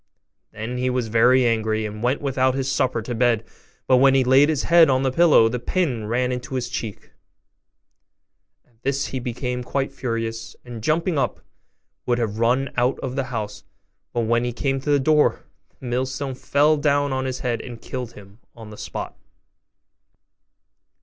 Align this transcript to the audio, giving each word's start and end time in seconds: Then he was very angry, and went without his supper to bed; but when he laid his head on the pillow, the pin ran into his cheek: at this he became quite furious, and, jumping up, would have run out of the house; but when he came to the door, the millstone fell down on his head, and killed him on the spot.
Then 0.49 0.77
he 0.79 0.89
was 0.89 1.09
very 1.09 1.45
angry, 1.45 1.85
and 1.85 2.01
went 2.01 2.21
without 2.23 2.55
his 2.55 2.71
supper 2.71 3.03
to 3.03 3.13
bed; 3.13 3.45
but 3.85 3.97
when 3.97 4.15
he 4.15 4.23
laid 4.23 4.49
his 4.49 4.63
head 4.63 4.89
on 4.89 5.03
the 5.03 5.11
pillow, 5.11 5.47
the 5.47 5.59
pin 5.59 6.07
ran 6.07 6.31
into 6.31 6.55
his 6.55 6.69
cheek: 6.69 7.11
at 8.65 8.81
this 8.81 9.05
he 9.09 9.19
became 9.19 9.63
quite 9.63 9.91
furious, 9.91 10.55
and, 10.65 10.81
jumping 10.81 11.19
up, 11.19 11.39
would 12.07 12.17
have 12.17 12.39
run 12.39 12.71
out 12.77 12.97
of 13.01 13.15
the 13.15 13.25
house; 13.25 13.63
but 14.11 14.21
when 14.21 14.43
he 14.43 14.51
came 14.51 14.81
to 14.81 14.89
the 14.89 14.99
door, 14.99 15.43
the 15.79 15.85
millstone 15.85 16.33
fell 16.33 16.77
down 16.77 17.13
on 17.13 17.25
his 17.25 17.41
head, 17.41 17.61
and 17.61 17.79
killed 17.79 18.13
him 18.13 18.39
on 18.55 18.71
the 18.71 18.77
spot. 18.77 19.15